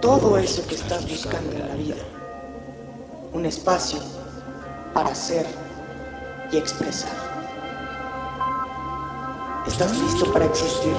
todo 0.00 0.38
eso 0.38 0.66
que 0.66 0.74
estás 0.74 1.08
buscando 1.08 1.52
en 1.52 1.68
la 1.68 1.74
vida. 1.74 1.96
Un 3.32 3.44
espacio 3.44 4.00
para 4.94 5.14
ser 5.14 5.46
y 6.50 6.56
expresar. 6.56 7.14
¿Estás 9.66 9.96
listo 10.00 10.32
para 10.32 10.46
existir? 10.46 10.94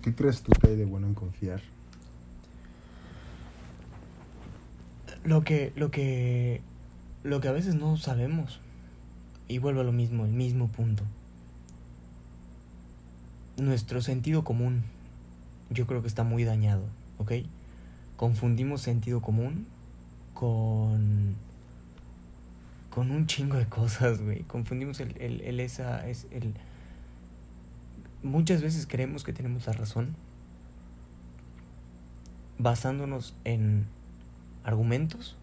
¿Qué 0.00 0.14
crees 0.14 0.42
tú 0.42 0.52
que 0.52 0.68
hay 0.68 0.76
de 0.76 0.84
bueno 0.84 1.08
en 1.08 1.14
confiar? 1.14 1.60
Lo 5.24 5.42
que, 5.42 5.72
lo 5.74 5.90
que, 5.90 6.62
lo 7.24 7.40
que 7.40 7.48
a 7.48 7.52
veces 7.52 7.74
no 7.74 7.96
sabemos. 7.96 8.60
Y 9.48 9.58
vuelvo 9.58 9.80
a 9.80 9.84
lo 9.84 9.92
mismo, 9.92 10.24
el 10.24 10.32
mismo 10.32 10.68
punto. 10.68 11.02
Nuestro 13.56 14.02
sentido 14.02 14.44
común, 14.44 14.82
yo 15.70 15.86
creo 15.86 16.02
que 16.02 16.08
está 16.08 16.24
muy 16.24 16.44
dañado, 16.44 16.84
¿ok? 17.18 17.32
Confundimos 18.16 18.82
sentido 18.82 19.20
común 19.20 19.66
con, 20.34 21.36
con 22.90 23.10
un 23.10 23.26
chingo 23.26 23.56
de 23.56 23.66
cosas, 23.66 24.20
güey. 24.22 24.42
Confundimos 24.42 25.00
el, 25.00 25.16
el, 25.20 25.40
el 25.40 25.60
esa, 25.60 26.06
es 26.06 26.26
el... 26.30 26.54
Muchas 28.22 28.62
veces 28.62 28.86
creemos 28.86 29.24
que 29.24 29.32
tenemos 29.32 29.66
la 29.66 29.72
razón 29.72 30.16
basándonos 32.58 33.34
en 33.44 33.86
argumentos 34.64 35.36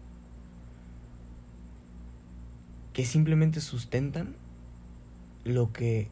que 2.92 3.04
simplemente 3.04 3.60
sustentan 3.60 4.36
lo 5.44 5.72
que 5.72 6.08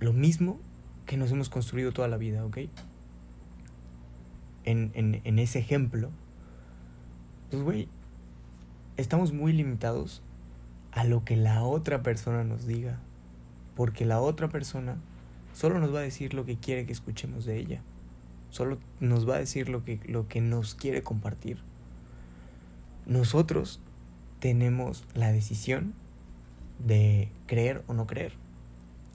lo 0.00 0.12
mismo 0.12 0.58
que 1.06 1.16
nos 1.16 1.30
hemos 1.32 1.48
construido 1.48 1.92
toda 1.92 2.08
la 2.08 2.16
vida, 2.16 2.44
¿ok? 2.44 2.58
En, 4.64 4.90
en, 4.94 5.20
en 5.24 5.38
ese 5.38 5.58
ejemplo, 5.58 6.10
pues 7.50 7.62
güey, 7.62 7.88
estamos 8.96 9.32
muy 9.32 9.52
limitados 9.52 10.22
a 10.92 11.04
lo 11.04 11.24
que 11.24 11.36
la 11.36 11.62
otra 11.62 12.02
persona 12.02 12.44
nos 12.44 12.66
diga, 12.66 12.98
porque 13.74 14.04
la 14.04 14.20
otra 14.20 14.48
persona 14.48 14.96
solo 15.54 15.78
nos 15.78 15.94
va 15.94 16.00
a 16.00 16.02
decir 16.02 16.34
lo 16.34 16.44
que 16.44 16.56
quiere 16.56 16.86
que 16.86 16.92
escuchemos 16.92 17.44
de 17.44 17.58
ella, 17.58 17.82
solo 18.50 18.78
nos 19.00 19.28
va 19.28 19.36
a 19.36 19.38
decir 19.38 19.68
lo 19.68 19.84
que, 19.84 20.00
lo 20.06 20.26
que 20.28 20.40
nos 20.40 20.74
quiere 20.74 21.02
compartir 21.02 21.58
nosotros 23.06 23.80
tenemos 24.40 25.04
la 25.14 25.32
decisión 25.32 25.94
de 26.84 27.30
creer 27.46 27.82
o 27.86 27.94
no 27.94 28.06
creer. 28.06 28.32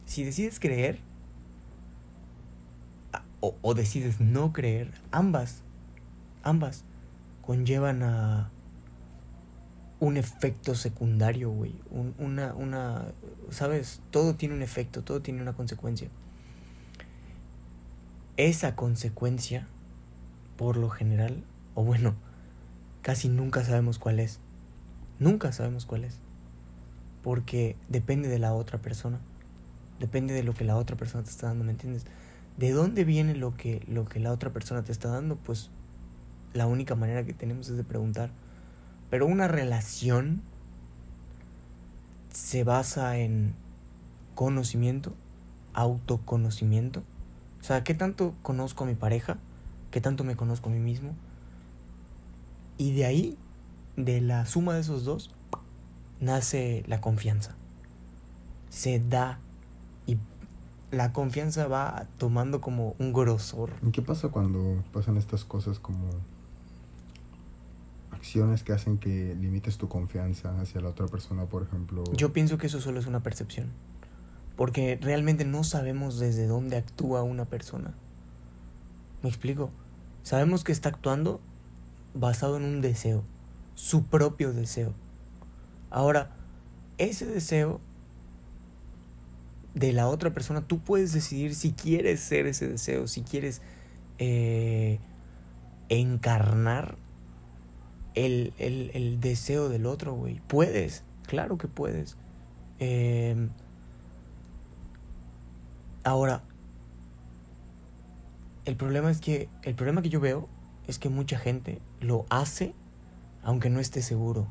Si 0.06 0.24
decides 0.24 0.60
creer 0.60 1.00
o, 3.42 3.74
decides 3.74 4.20
no 4.22 4.54
creer, 4.54 4.92
ambas, 5.12 5.64
ambas 6.44 6.86
conllevan 7.42 8.04
a 8.04 8.52
un 10.00 10.18
efecto 10.18 10.76
secundario, 10.76 11.50
güey. 11.50 11.76
Un, 11.90 12.14
una, 12.20 12.54
una, 12.54 13.06
¿sabes? 13.50 14.02
Todo 14.12 14.36
tiene 14.36 14.56
un 14.56 14.62
efecto, 14.62 15.04
todo 15.04 15.22
tiene 15.22 15.42
una 15.42 15.54
consecuencia. 15.54 16.10
Esa 18.38 18.76
consecuencia, 18.76 19.68
por 20.56 20.78
lo 20.78 20.90
general, 20.90 21.44
o 21.74 21.84
bueno, 21.84 22.16
casi 23.02 23.28
nunca 23.28 23.64
sabemos 23.64 23.98
cuál 23.98 24.20
es. 24.20 24.40
Nunca 25.20 25.52
sabemos 25.52 25.86
cuál 25.86 26.04
es. 26.04 26.20
Porque 27.24 27.76
depende 27.90 28.30
de 28.30 28.40
la 28.40 28.54
otra 28.54 28.80
persona. 28.80 29.20
Depende 30.00 30.34
de 30.34 30.44
lo 30.44 30.54
que 30.54 30.64
la 30.64 30.78
otra 30.78 30.96
persona 30.96 31.24
te 31.24 31.30
está 31.30 31.48
dando, 31.48 31.64
¿me 31.64 31.72
entiendes? 31.72 32.06
¿De 32.58 32.72
dónde 32.72 33.04
viene 33.04 33.36
lo 33.36 33.56
que, 33.56 33.84
lo 33.88 34.06
que 34.06 34.20
la 34.20 34.32
otra 34.32 34.52
persona 34.52 34.84
te 34.84 34.92
está 34.92 35.10
dando? 35.10 35.36
Pues 35.36 35.72
la 36.54 36.68
única 36.68 36.96
manera 36.96 37.26
que 37.26 37.34
tenemos 37.34 37.70
es 37.70 37.78
de 37.78 37.84
preguntar. 37.84 38.32
Pero 39.10 39.26
una 39.26 39.48
relación 39.48 40.42
se 42.34 42.64
basa 42.64 43.18
en 43.18 43.56
conocimiento, 44.36 45.14
autoconocimiento. 45.74 47.04
O 47.60 47.64
sea, 47.64 47.84
¿qué 47.84 47.94
tanto 47.94 48.34
conozco 48.42 48.84
a 48.84 48.88
mi 48.88 48.96
pareja? 48.96 49.38
¿Qué 49.92 50.02
tanto 50.02 50.24
me 50.24 50.36
conozco 50.36 50.70
a 50.70 50.72
mí 50.72 50.80
mismo? 50.80 51.14
Y 52.78 52.94
de 52.94 53.06
ahí, 53.06 53.38
de 53.98 54.22
la 54.22 54.46
suma 54.46 54.74
de 54.74 54.82
esos 54.82 55.04
dos, 55.04 55.30
nace 56.20 56.84
la 56.88 57.02
confianza. 57.02 57.56
Se 58.70 59.00
da 59.00 59.40
la 60.92 61.14
confianza 61.14 61.68
va 61.68 62.08
tomando 62.18 62.62
como 62.62 62.96
un 63.00 63.14
grosor. 63.14 63.72
¿Y 63.86 63.92
qué 63.92 64.02
pasa 64.02 64.30
cuando 64.30 64.84
pasan 64.94 65.18
estas 65.18 65.46
cosas 65.46 65.80
como 65.80 66.06
acciones 68.12 68.64
que 68.64 68.74
hacen 68.74 68.98
que 68.98 69.36
limites 69.36 69.78
tu 69.78 69.88
confianza 69.88 70.60
hacia 70.60 70.82
la 70.82 70.90
otra 70.90 71.08
persona, 71.08 71.46
por 71.46 71.64
ejemplo? 71.64 72.04
Yo 72.14 72.34
pienso 72.34 72.58
que 72.58 72.68
eso 72.68 72.82
solo 72.82 73.00
es 73.00 73.08
una 73.08 73.24
percepción. 73.24 73.70
Porque 74.58 75.00
realmente 75.02 75.46
no 75.46 75.64
sabemos 75.64 76.20
desde 76.20 76.46
dónde 76.46 76.76
actúa 76.78 77.24
una 77.24 77.46
persona. 77.46 77.94
¿Me 79.24 79.30
explico? 79.30 79.72
Sabemos 80.24 80.64
que 80.64 80.72
está 80.72 80.90
actuando 80.90 81.40
basado 82.14 82.58
en 82.58 82.64
un 82.64 82.82
deseo, 82.82 83.24
su 83.76 84.06
propio 84.06 84.54
deseo. 84.54 84.94
Ahora, 85.90 86.36
ese 86.98 87.26
deseo 87.26 87.80
de 89.74 89.94
la 89.94 90.08
otra 90.08 90.34
persona, 90.34 90.62
tú 90.62 90.80
puedes 90.80 91.14
decidir 91.14 91.56
si 91.56 91.72
quieres 91.72 92.20
ser 92.20 92.46
ese 92.48 92.68
deseo, 92.68 93.08
si 93.08 93.22
quieres 93.22 93.62
eh, 94.18 95.00
encarnar 95.90 96.98
el, 98.14 98.54
el, 98.58 98.92
el, 98.94 99.20
deseo 99.20 99.70
del 99.70 99.86
otro, 99.86 100.14
güey. 100.14 100.42
Puedes, 100.48 101.04
claro 101.26 101.58
que 101.58 101.68
puedes. 101.68 102.18
Eh, 102.80 103.50
ahora, 106.04 106.44
el 108.66 108.76
problema 108.76 109.10
es 109.10 109.22
que, 109.22 109.50
el 109.64 109.76
problema 109.76 110.02
que 110.02 110.10
yo 110.10 110.20
veo 110.20 110.50
es 110.88 111.00
que 111.00 111.10
mucha 111.10 111.38
gente 111.38 111.82
lo 112.00 112.26
hace 112.30 112.76
aunque 113.44 113.70
no 113.70 113.80
esté 113.80 114.02
seguro. 114.02 114.48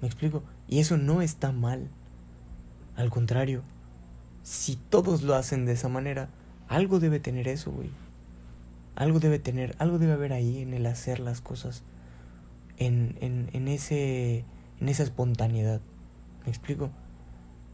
¿Me 0.00 0.06
explico? 0.08 0.42
Y 0.68 0.80
eso 0.80 0.96
no 0.96 1.22
está 1.22 1.52
mal. 1.52 1.90
Al 2.96 3.10
contrario, 3.10 3.62
si 4.42 4.76
todos 4.76 5.22
lo 5.22 5.34
hacen 5.34 5.66
de 5.66 5.72
esa 5.72 5.88
manera, 5.88 6.28
algo 6.68 7.00
debe 7.00 7.20
tener 7.20 7.48
eso, 7.48 7.70
güey. 7.70 7.90
Algo 8.94 9.20
debe 9.20 9.38
tener, 9.38 9.74
algo 9.78 9.98
debe 9.98 10.12
haber 10.12 10.32
ahí 10.32 10.60
en 10.60 10.74
el 10.74 10.86
hacer 10.86 11.20
las 11.20 11.40
cosas, 11.40 11.82
en, 12.76 13.16
en, 13.20 13.48
en, 13.52 13.68
ese, 13.68 14.44
en 14.80 14.88
esa 14.88 15.02
espontaneidad. 15.02 15.80
¿Me 16.44 16.50
explico? 16.50 16.90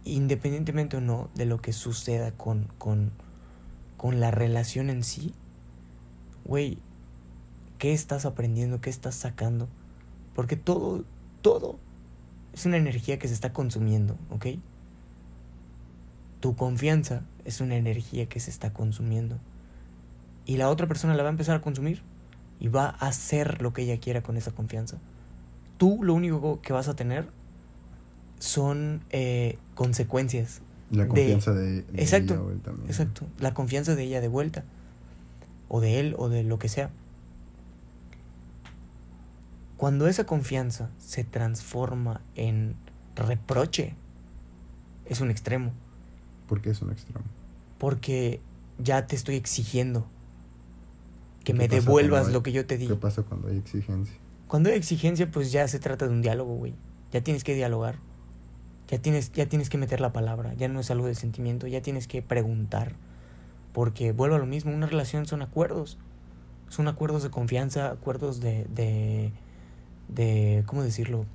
Independientemente 0.05 0.97
o 0.97 1.00
no 1.00 1.29
de 1.35 1.47
lo 1.47 1.61
que 1.61 1.73
suceda 1.73 2.31
con, 2.32 2.69
con, 2.79 3.11
con 3.97 4.21
la 4.21 4.31
relación 4.31 4.91
en 4.91 5.03
sí, 5.03 5.35
güey, 6.44 6.79
¿Qué 7.79 7.93
estás 7.93 8.26
aprendiendo? 8.26 8.81
¿Qué 8.81 8.91
estás 8.91 9.14
sacando? 9.14 9.69
Porque 10.35 10.56
todo, 10.56 11.05
todo 11.43 11.79
es 12.53 12.67
una 12.67 12.76
energía 12.76 13.21
que 13.21 13.29
se 13.29 13.35
está 13.35 13.53
consumiendo, 13.53 14.19
¿ok? 14.31 14.47
Tu 16.40 16.55
confianza 16.56 17.23
es 17.44 17.61
una 17.61 17.76
energía 17.76 18.26
que 18.26 18.40
se 18.40 18.50
está 18.50 18.73
consumiendo. 18.73 19.38
Y 20.44 20.56
la 20.56 20.69
otra 20.69 20.87
persona 20.87 21.14
la 21.14 21.23
va 21.23 21.29
a 21.29 21.32
empezar 21.32 21.56
a 21.56 21.61
consumir 21.61 22.02
y 22.61 22.69
va 22.69 22.96
a 22.99 23.08
hacer 23.08 23.61
lo 23.62 23.73
que 23.73 23.82
ella 23.82 23.99
quiera 23.99 24.23
con 24.23 24.37
esa 24.37 24.52
confianza. 24.52 24.99
Tú 25.76 26.02
lo 26.02 26.14
único 26.14 26.61
que 26.61 26.73
vas 26.73 26.88
a 26.88 26.96
tener 26.96 27.29
son 28.38 29.02
eh, 29.11 29.58
consecuencias. 29.75 30.62
La 30.90 31.06
confianza 31.06 31.52
de, 31.52 31.82
de, 31.82 32.02
exacto, 32.02 32.50
ella 32.50 32.62
también. 32.62 32.88
Exacto, 32.88 33.26
la 33.38 33.52
confianza 33.52 33.94
de 33.94 34.05
ella 34.05 34.20
de 34.20 34.29
vuelta. 34.29 34.64
O 35.69 35.81
de 35.81 36.00
él 36.00 36.14
o 36.19 36.29
de 36.29 36.44
lo 36.44 36.58
que 36.58 36.69
sea. 36.69 36.90
Cuando 39.76 40.08
esa 40.08 40.25
confianza 40.25 40.90
se 40.99 41.25
transforma 41.25 42.23
en 42.35 42.75
reproche, 43.14 43.94
es 45.06 45.20
un 45.20 45.31
extremo. 45.31 45.73
¿Por 46.49 46.61
qué 46.61 46.71
es 46.71 46.83
un 46.83 46.91
extremo? 46.91 47.25
Porque 47.79 48.41
ya 48.79 49.06
te 49.06 49.15
estoy 49.15 49.37
exigiendo 49.37 50.06
que 51.45 51.53
¿Qué 51.53 51.55
me 51.55 51.69
devuelvas 51.69 52.27
hay- 52.29 52.33
lo 52.33 52.43
que 52.43 52.50
yo 52.53 52.67
te 52.67 52.75
¿Qué 52.77 52.83
digo. 52.85 52.99
pasa 52.99 53.23
cuando 53.23 53.49
hay 53.49 53.59
exigencia? 53.59 54.17
Cuando 54.49 54.71
hay 54.71 54.77
exigencia, 54.77 55.31
pues 55.31 55.53
ya 55.53 55.69
se 55.69 55.79
trata 55.79 56.06
de 56.06 56.12
un 56.12 56.23
diálogo, 56.23 56.55
güey. 56.56 56.75
Ya 57.12 57.21
tienes 57.23 57.45
que 57.45 57.55
dialogar. 57.55 57.97
Ya 58.89 58.99
tienes, 58.99 59.31
ya 59.33 59.47
tienes 59.47 59.69
que 59.69 59.77
meter 59.79 60.00
la 60.00 60.12
palabra. 60.12 60.55
Ya 60.55 60.69
no 60.69 60.81
es 60.81 60.91
algo 60.91 61.06
de 61.06 61.15
sentimiento. 61.15 61.67
Ya 61.67 61.83
tienes 61.83 62.09
que 62.09 62.23
preguntar. 62.23 62.95
Porque 63.75 64.12
vuelvo 64.12 64.37
a 64.37 64.39
lo 64.39 64.47
mismo. 64.47 64.73
Una 64.75 64.87
relación 64.87 65.27
son 65.27 65.43
acuerdos. 65.43 65.99
Son 66.69 66.89
acuerdos 66.89 67.23
de 67.23 67.31
confianza, 67.31 67.91
acuerdos 67.91 68.41
de. 68.41 68.67
de. 68.75 69.33
de 70.09 70.65
¿Cómo 70.67 70.83
decirlo? 70.83 71.27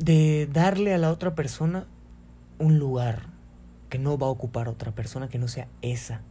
De 0.00 0.48
darle 0.50 0.94
a 0.94 0.98
la 0.98 1.12
otra 1.12 1.34
persona 1.34 1.86
un 2.58 2.78
lugar 2.78 3.26
que 3.90 3.98
no 3.98 4.16
va 4.16 4.28
a 4.28 4.30
ocupar 4.30 4.66
otra 4.66 4.94
persona 4.94 5.28
que 5.28 5.38
no 5.38 5.46
sea 5.46 5.68
esa. 5.82 6.22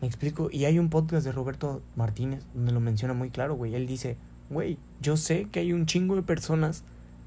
¿Me 0.00 0.06
explico? 0.06 0.48
Y 0.50 0.64
hay 0.64 0.78
un 0.78 0.88
podcast 0.88 1.26
de 1.26 1.32
Roberto 1.32 1.82
Martínez 1.94 2.46
donde 2.54 2.72
lo 2.72 2.80
menciona 2.80 3.12
muy 3.12 3.28
claro, 3.28 3.54
güey. 3.54 3.74
Él 3.74 3.86
dice, 3.86 4.16
güey, 4.48 4.78
yo 5.02 5.18
sé 5.18 5.46
que 5.52 5.60
hay 5.60 5.74
un 5.74 5.84
chingo 5.84 6.16
de 6.16 6.22
personas 6.22 6.84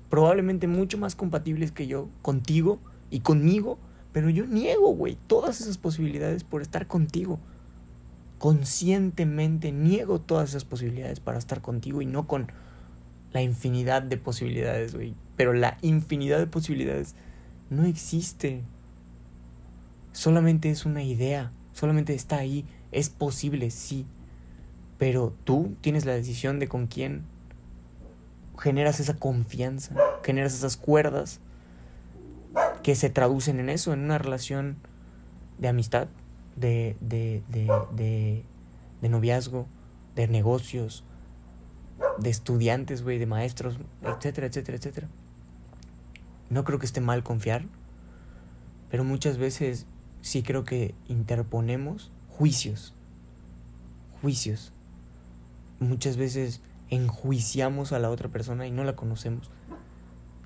probablemente 0.09 0.65
mucho 0.65 0.97
más 0.97 1.15
compatibles 1.15 1.71
que 1.71 1.85
yo 1.85 2.09
contigo 2.23 2.79
y 3.11 3.19
conmigo, 3.19 3.77
pero 4.11 4.31
yo 4.31 4.47
niego, 4.47 4.95
güey, 4.95 5.19
todas 5.27 5.61
esas 5.61 5.77
posibilidades 5.77 6.43
por 6.43 6.63
estar 6.63 6.87
contigo. 6.87 7.39
Conscientemente 8.39 9.71
niego 9.71 10.19
todas 10.19 10.49
esas 10.49 10.65
posibilidades 10.65 11.19
para 11.19 11.37
estar 11.37 11.61
contigo 11.61 12.01
y 12.01 12.07
no 12.07 12.25
con 12.25 12.51
la 13.31 13.41
infinidad 13.41 14.01
de 14.01 14.17
posibilidades, 14.17 14.95
güey. 14.95 15.15
Pero 15.35 15.53
la 15.53 15.77
infinidad 15.81 16.39
de 16.39 16.47
posibilidades 16.47 17.15
no 17.69 17.85
existe. 17.85 18.63
Solamente 20.11 20.69
es 20.69 20.85
una 20.85 21.03
idea, 21.03 21.51
solamente 21.73 22.13
está 22.13 22.37
ahí, 22.37 22.65
es 22.91 23.09
posible, 23.09 23.69
sí. 23.71 24.05
Pero 24.97 25.33
tú 25.43 25.75
tienes 25.81 26.05
la 26.05 26.13
decisión 26.13 26.59
de 26.59 26.67
con 26.67 26.87
quién 26.87 27.23
generas 28.57 28.99
esa 28.99 29.15
confianza, 29.15 29.95
generas 30.23 30.53
esas 30.53 30.75
cuerdas 30.75 31.39
que 32.83 32.95
se 32.95 33.09
traducen 33.09 33.59
en 33.59 33.69
eso, 33.69 33.93
en 33.93 34.01
una 34.01 34.17
relación 34.17 34.77
de 35.59 35.67
amistad, 35.69 36.07
de, 36.55 36.97
de, 36.99 37.43
de, 37.49 37.71
de, 37.95 38.43
de 39.01 39.09
noviazgo, 39.09 39.67
de 40.15 40.27
negocios, 40.27 41.05
de 42.17 42.29
estudiantes, 42.29 43.03
güey, 43.03 43.17
de 43.17 43.25
maestros, 43.25 43.77
etcétera, 44.01 44.47
etcétera, 44.47 44.77
etcétera. 44.77 45.07
No 46.49 46.63
creo 46.63 46.79
que 46.79 46.85
esté 46.85 47.01
mal 47.01 47.23
confiar, 47.23 47.65
pero 48.89 49.03
muchas 49.03 49.37
veces 49.37 49.85
sí 50.21 50.43
creo 50.43 50.65
que 50.65 50.95
interponemos 51.07 52.11
juicios. 52.29 52.93
Juicios. 54.21 54.73
Muchas 55.79 56.17
veces 56.17 56.61
enjuiciamos 56.89 57.93
a 57.93 57.99
la 57.99 58.09
otra 58.09 58.29
persona 58.29 58.67
y 58.67 58.71
no 58.71 58.83
la 58.83 58.95
conocemos. 58.95 59.51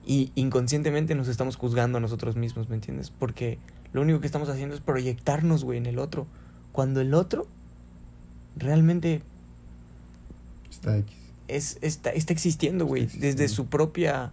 Y 0.06 0.31
inconscientemente 0.35 1.15
nos 1.15 1.27
estamos 1.27 1.56
juzgando 1.56 1.97
a 1.97 2.01
nosotros 2.01 2.35
mismos, 2.35 2.69
¿me 2.69 2.75
entiendes? 2.75 3.09
Porque 3.09 3.57
lo 3.94 4.01
único 4.01 4.19
que 4.19 4.27
estamos 4.27 4.49
haciendo 4.49 4.75
es 4.75 4.81
proyectarnos, 4.81 5.63
güey, 5.63 5.77
en 5.77 5.85
el 5.85 5.97
otro. 5.97 6.27
Cuando 6.73 6.99
el 6.99 7.13
otro 7.13 7.47
realmente 8.56 9.23
Está 10.69 10.97
X. 10.97 11.22
es, 11.48 11.78
está, 11.81 12.12
está 12.12 12.34
existiendo, 12.34 12.86
güey, 12.86 13.06
desde 13.06 13.48
su 13.48 13.68
propia 13.68 14.31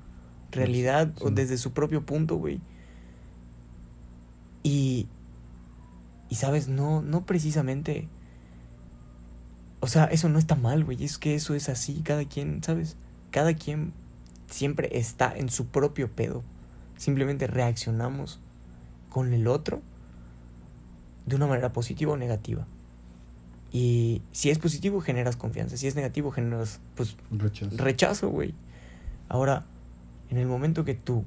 realidad 0.51 1.13
o 1.21 1.31
desde 1.31 1.59
su 1.59 1.73
propio 1.73 2.05
punto, 2.05 2.37
güey. 2.37 2.61
Y, 4.63 5.09
y 6.29 6.35
sabes, 6.35 6.69
no, 6.69 7.03
no 7.03 7.25
precisamente, 7.25 8.09
o 9.81 9.87
sea, 9.87 10.05
eso 10.05 10.29
no 10.29 10.39
está 10.39 10.55
mal, 10.55 10.85
güey, 10.85 11.03
es 11.03 11.19
que 11.19 11.35
eso 11.35 11.55
es 11.55 11.69
así, 11.69 12.03
cada 12.05 12.25
quien, 12.25 12.63
¿sabes? 12.63 12.97
Cada 13.31 13.55
quien 13.55 13.93
siempre 14.49 14.99
está 14.99 15.35
en 15.37 15.49
su 15.49 15.67
propio 15.67 16.11
pedo. 16.11 16.43
Simplemente 16.97 17.47
reaccionamos 17.47 18.41
con 19.09 19.33
el 19.33 19.47
otro 19.47 19.81
de 21.27 21.37
una 21.37 21.47
manera 21.47 21.73
positiva 21.73 22.13
o 22.13 22.17
negativa. 22.17 22.67
Y 23.73 24.23
si 24.33 24.51
es 24.51 24.59
positivo, 24.59 25.01
generas 25.01 25.37
confianza. 25.37 25.77
Si 25.77 25.87
es 25.87 25.95
negativo, 25.95 26.31
generas, 26.31 26.81
pues, 26.97 27.17
Rechazo. 27.31 27.77
rechazo, 27.77 28.29
güey. 28.29 28.55
Ahora, 29.29 29.65
en 30.29 30.39
el 30.39 30.47
momento 30.47 30.85
que 30.85 30.95
tú 30.95 31.25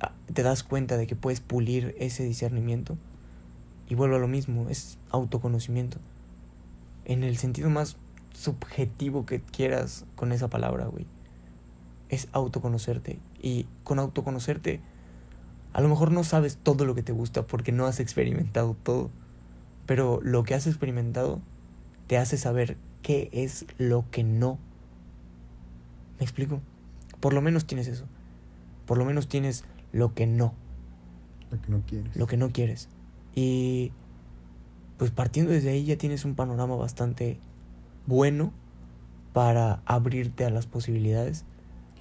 ah, 0.00 0.12
te 0.32 0.42
das 0.42 0.62
cuenta 0.62 0.96
de 0.96 1.06
que 1.06 1.16
puedes 1.16 1.40
pulir 1.40 1.94
ese 1.98 2.22
discernimiento, 2.24 2.98
y 3.88 3.94
vuelvo 3.94 4.16
a 4.16 4.18
lo 4.18 4.28
mismo, 4.28 4.68
es 4.70 4.98
autoconocimiento. 5.10 5.98
En 7.04 7.24
el 7.24 7.36
sentido 7.36 7.68
más 7.68 7.98
subjetivo 8.32 9.26
que 9.26 9.42
quieras 9.42 10.06
con 10.16 10.32
esa 10.32 10.48
palabra, 10.48 10.86
güey. 10.86 11.06
Es 12.08 12.28
autoconocerte. 12.32 13.18
Y 13.40 13.66
con 13.84 13.98
autoconocerte, 13.98 14.80
a 15.72 15.80
lo 15.80 15.90
mejor 15.90 16.10
no 16.10 16.24
sabes 16.24 16.56
todo 16.56 16.84
lo 16.86 16.94
que 16.94 17.02
te 17.02 17.12
gusta 17.12 17.46
porque 17.46 17.72
no 17.72 17.86
has 17.86 18.00
experimentado 18.00 18.76
todo. 18.82 19.10
Pero 19.86 20.20
lo 20.22 20.44
que 20.44 20.54
has 20.54 20.66
experimentado 20.66 21.40
te 22.06 22.18
hace 22.18 22.36
saber 22.36 22.76
qué 23.02 23.28
es 23.32 23.66
lo 23.78 24.04
que 24.10 24.22
no. 24.24 24.58
¿Me 26.18 26.24
explico? 26.24 26.60
Por 27.20 27.32
lo 27.34 27.40
menos 27.42 27.66
tienes 27.66 27.88
eso. 27.88 28.04
Por 28.86 28.98
lo 28.98 29.04
menos 29.04 29.28
tienes 29.28 29.64
lo 29.92 30.14
que 30.14 30.26
no, 30.26 30.54
Lo 31.50 31.60
que 31.60 31.70
no 31.70 31.82
quieres. 31.86 32.16
lo 32.16 32.26
que 32.26 32.36
no 32.36 32.50
quieres. 32.50 32.88
Y 33.34 33.92
pues 34.98 35.10
partiendo 35.10 35.52
desde 35.52 35.70
ahí 35.70 35.84
ya 35.84 35.96
tienes 35.96 36.24
un 36.24 36.34
panorama 36.34 36.76
bastante 36.76 37.38
bueno 38.06 38.52
para 39.32 39.82
abrirte 39.86 40.44
a 40.44 40.50
las 40.50 40.66
posibilidades. 40.66 41.44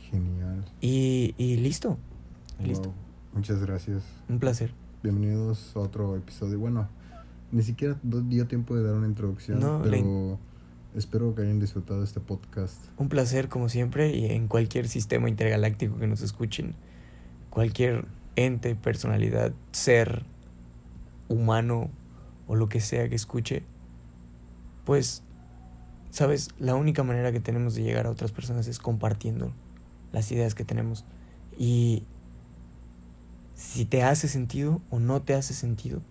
Genial. 0.09 0.65
Y, 0.81 1.33
y 1.37 1.57
listo. 1.57 1.97
Listo. 2.63 2.93
Muchas 3.33 3.59
gracias. 3.61 4.03
Un 4.27 4.39
placer. 4.39 4.73
Bienvenidos 5.03 5.71
a 5.75 5.79
otro 5.79 6.15
episodio. 6.15 6.59
Bueno, 6.59 6.87
ni 7.51 7.63
siquiera 7.63 7.97
dio 8.03 8.47
tiempo 8.47 8.75
de 8.75 8.83
dar 8.83 8.95
una 8.95 9.07
introducción, 9.07 9.59
No, 9.59 9.81
pero 9.83 10.39
espero 10.95 11.35
que 11.35 11.41
hayan 11.43 11.59
disfrutado 11.59 12.03
este 12.03 12.19
podcast. 12.19 12.75
Un 12.97 13.09
placer 13.09 13.49
como 13.49 13.69
siempre 13.69 14.15
y 14.15 14.25
en 14.25 14.47
cualquier 14.47 14.87
sistema 14.87 15.29
intergaláctico 15.29 15.97
que 15.97 16.07
nos 16.07 16.21
escuchen, 16.21 16.75
cualquier 17.49 18.05
ente, 18.35 18.75
personalidad, 18.75 19.53
ser 19.71 20.23
humano 21.27 21.89
o 22.47 22.55
lo 22.55 22.69
que 22.69 22.79
sea 22.79 23.07
que 23.09 23.15
escuche, 23.15 23.63
pues, 24.85 25.23
sabes, 26.09 26.49
la 26.59 26.75
única 26.75 27.03
manera 27.03 27.31
que 27.31 27.39
tenemos 27.39 27.75
de 27.75 27.83
llegar 27.83 28.07
a 28.07 28.11
otras 28.11 28.31
personas 28.31 28.67
es 28.67 28.79
compartiendo 28.79 29.53
las 30.11 30.31
ideas 30.31 30.55
que 30.55 30.65
tenemos. 30.65 31.05
Y 31.57 32.03
si 33.53 33.85
te 33.85 34.03
hace 34.03 34.27
sentido 34.27 34.81
o 34.89 34.99
no 34.99 35.21
te 35.21 35.33
hace 35.33 35.53
sentido, 35.53 36.01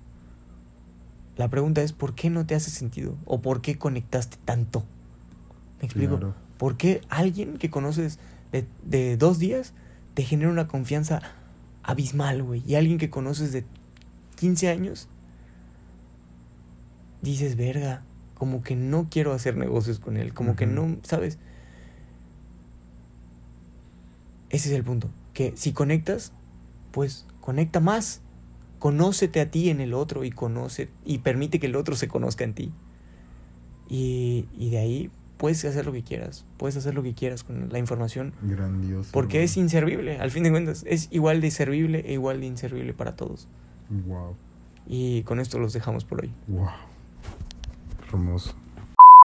la 1.36 1.48
pregunta 1.48 1.82
es 1.82 1.92
¿por 1.92 2.14
qué 2.14 2.30
no 2.30 2.46
te 2.46 2.54
hace 2.54 2.70
sentido? 2.70 3.16
¿O 3.24 3.40
por 3.40 3.60
qué 3.60 3.78
conectaste 3.78 4.36
tanto? 4.44 4.84
¿Me 5.80 5.86
explico? 5.86 6.18
Claro. 6.18 6.34
¿Por 6.58 6.76
qué 6.76 7.00
alguien 7.08 7.56
que 7.56 7.70
conoces 7.70 8.18
de, 8.52 8.66
de 8.84 9.16
dos 9.16 9.38
días 9.38 9.72
te 10.14 10.22
genera 10.22 10.50
una 10.50 10.68
confianza 10.68 11.22
abismal, 11.82 12.42
güey? 12.42 12.62
Y 12.66 12.74
alguien 12.74 12.98
que 12.98 13.08
conoces 13.08 13.52
de 13.52 13.64
15 14.36 14.68
años, 14.68 15.08
dices, 17.22 17.56
verga, 17.56 18.02
como 18.34 18.62
que 18.62 18.74
no 18.74 19.08
quiero 19.10 19.34
hacer 19.34 19.56
negocios 19.56 20.00
con 20.00 20.16
él, 20.16 20.32
como 20.32 20.56
que 20.56 20.66
no, 20.66 20.96
¿sabes? 21.02 21.38
Ese 24.48 24.70
es 24.70 24.74
el 24.74 24.82
punto, 24.82 25.10
que 25.34 25.52
si 25.56 25.72
conectas, 25.72 26.32
pues 26.90 27.26
conecta 27.40 27.80
más. 27.80 28.22
Conócete 28.80 29.40
a 29.40 29.48
ti 29.52 29.70
en 29.70 29.80
el 29.80 29.94
otro 29.94 30.24
y 30.24 30.30
conoce 30.32 30.88
y 31.04 31.18
permite 31.18 31.60
que 31.60 31.66
el 31.66 31.76
otro 31.76 31.94
se 31.94 32.08
conozca 32.08 32.42
en 32.42 32.54
ti. 32.54 32.72
Y, 33.88 34.46
y 34.58 34.70
de 34.70 34.78
ahí 34.78 35.10
puedes 35.36 35.64
hacer 35.64 35.86
lo 35.86 35.92
que 35.92 36.02
quieras, 36.02 36.44
puedes 36.58 36.76
hacer 36.76 36.94
lo 36.94 37.02
que 37.02 37.14
quieras 37.14 37.44
con 37.44 37.70
la 37.70 37.78
información, 37.78 38.34
Grandioso. 38.42 39.10
porque 39.12 39.42
es 39.42 39.56
inservible, 39.56 40.18
al 40.18 40.30
fin 40.30 40.42
de 40.42 40.50
cuentas, 40.50 40.84
es 40.86 41.08
igual 41.10 41.40
de 41.40 41.50
servible 41.50 42.04
e 42.06 42.12
igual 42.12 42.40
de 42.40 42.46
inservible 42.46 42.92
para 42.92 43.16
todos. 43.16 43.48
Wow. 43.88 44.36
Y 44.86 45.22
con 45.22 45.40
esto 45.40 45.58
los 45.58 45.72
dejamos 45.72 46.04
por 46.04 46.20
hoy. 46.22 46.32
Wow. 46.46 46.68
Hermoso. 48.08 48.54